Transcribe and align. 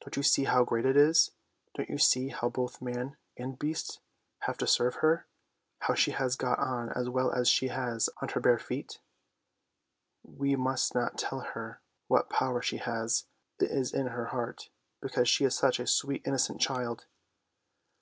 Don't 0.00 0.16
you 0.16 0.22
see 0.22 0.44
how 0.44 0.64
great 0.64 0.86
it 0.86 0.96
is? 0.96 1.32
Don't 1.74 1.90
you 1.90 1.98
see 1.98 2.28
how 2.28 2.48
both 2.48 2.80
man 2.80 3.18
and 3.36 3.58
beast 3.58 4.00
have 4.46 4.56
to 4.56 4.66
serve 4.66 5.00
her? 5.04 5.26
How 5.80 5.92
she 5.92 6.12
has 6.12 6.36
got 6.36 6.58
on 6.58 6.88
as 6.94 7.10
well 7.10 7.30
as 7.30 7.50
she 7.50 7.68
has 7.68 8.08
on 8.22 8.30
her 8.30 8.40
bare 8.40 8.58
feet? 8.58 8.98
We 10.22 10.56
must 10.56 10.94
not 10.94 11.18
tell 11.18 11.40
her 11.40 11.82
what 12.08 12.30
power 12.30 12.62
she 12.62 12.78
has; 12.78 13.26
it 13.60 13.70
is 13.70 13.92
in 13.92 14.06
her 14.06 14.24
heart, 14.28 14.70
because 15.02 15.28
she 15.28 15.44
is 15.44 15.54
such 15.54 15.78
a 15.78 15.86
sweet 15.86 16.22
innocent 16.24 16.58
child. 16.62 17.04